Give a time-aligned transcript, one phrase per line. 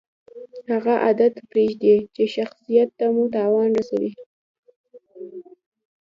[0.71, 4.11] هغه عادت پرېږدئ، چي شخصت ته مو تاوان رسوي.